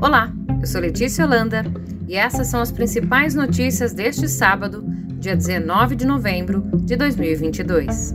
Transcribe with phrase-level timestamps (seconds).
[0.00, 1.64] Olá, eu sou Letícia Holanda
[2.06, 4.84] e essas são as principais notícias deste sábado,
[5.18, 8.14] dia 19 de novembro de 2022.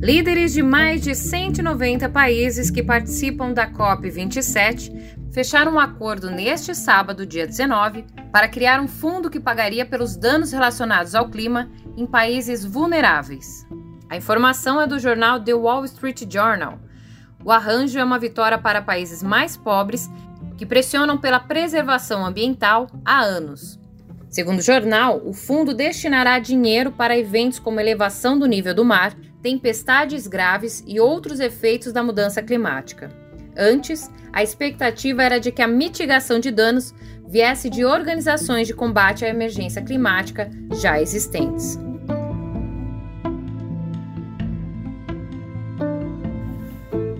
[0.00, 7.26] Líderes de mais de 190 países que participam da COP27 fecharam um acordo neste sábado,
[7.26, 12.64] dia 19, para criar um fundo que pagaria pelos danos relacionados ao clima em países
[12.64, 13.66] vulneráveis.
[14.08, 16.78] A informação é do jornal The Wall Street Journal
[17.44, 20.10] o arranjo é uma vitória para países mais pobres
[20.56, 23.78] que pressionam pela preservação ambiental há anos.
[24.28, 29.14] Segundo o jornal, o fundo destinará dinheiro para eventos como elevação do nível do mar,
[29.42, 33.10] tempestades graves e outros efeitos da mudança climática.
[33.56, 36.94] Antes, a expectativa era de que a mitigação de danos
[37.26, 40.48] viesse de organizações de combate à emergência climática
[40.80, 41.78] já existentes.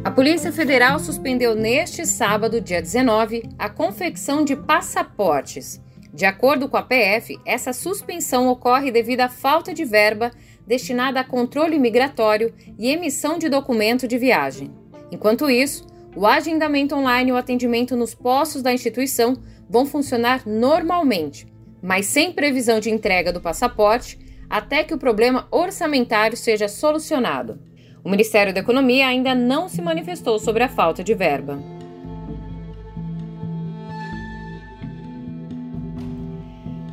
[0.02, 5.78] A Polícia Federal suspendeu neste sábado, dia 19, a confecção de passaportes.
[6.14, 10.30] De acordo com a PF, essa suspensão ocorre devido à falta de verba
[10.66, 14.72] destinada a controle migratório e emissão de documento de viagem.
[15.12, 19.36] Enquanto isso, o agendamento online e o atendimento nos postos da instituição
[19.68, 21.46] vão funcionar normalmente,
[21.82, 27.60] mas sem previsão de entrega do passaporte até que o problema orçamentário seja solucionado.
[28.02, 31.58] O Ministério da Economia ainda não se manifestou sobre a falta de verba.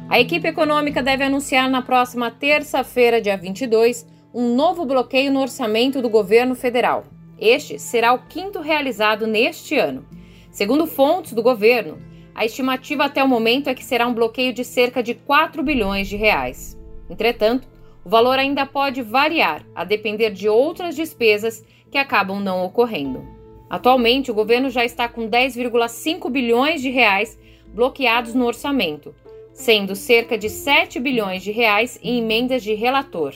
[0.09, 6.01] A equipe econômica deve anunciar na próxima terça-feira, dia 22, um novo bloqueio no orçamento
[6.01, 7.05] do governo federal.
[7.39, 10.05] Este será o quinto realizado neste ano.
[10.51, 11.99] Segundo fontes do governo,
[12.33, 16.07] a estimativa até o momento é que será um bloqueio de cerca de 4 bilhões
[16.07, 16.77] de reais.
[17.09, 17.67] Entretanto,
[18.07, 23.21] o valor ainda pode variar, a depender de outras despesas que acabam não ocorrendo.
[23.69, 27.37] Atualmente, o governo já está com 10,5 bilhões de reais
[27.67, 29.13] bloqueados no orçamento,
[29.51, 33.33] sendo cerca de 7 bilhões de reais em emendas de relator.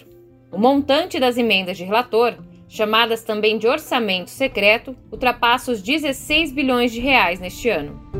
[0.49, 2.35] O montante das emendas de relator,
[2.69, 8.10] chamadas também de orçamento secreto, ultrapassa os 16 bilhões de reais neste ano.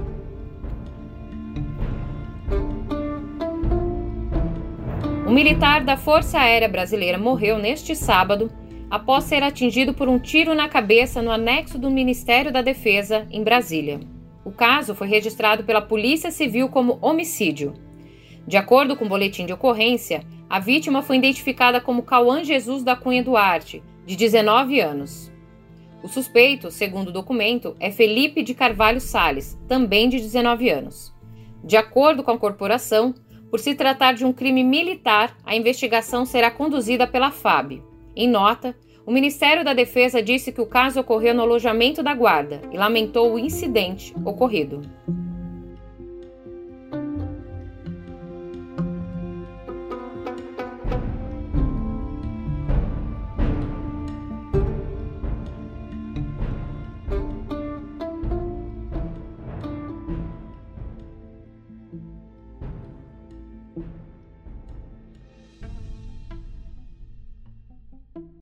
[5.32, 8.52] Um militar da Força Aérea Brasileira morreu neste sábado
[8.90, 13.42] após ser atingido por um tiro na cabeça no anexo do Ministério da Defesa, em
[13.42, 14.02] Brasília.
[14.44, 17.74] O caso foi registrado pela Polícia Civil como homicídio.
[18.46, 22.98] De acordo com o boletim de ocorrência, a vítima foi identificada como Cauã Jesus da
[22.98, 25.32] Cunha Duarte, de 19 anos.
[26.04, 31.16] O suspeito, segundo o documento, é Felipe de Carvalho Sales, também de 19 anos.
[31.64, 33.16] De acordo com a corporação,
[33.52, 37.84] por se tratar de um crime militar, a investigação será conduzida pela FAB.
[38.16, 38.74] Em nota,
[39.06, 43.34] o Ministério da Defesa disse que o caso ocorreu no alojamento da guarda e lamentou
[43.34, 44.82] o incidente ocorrido.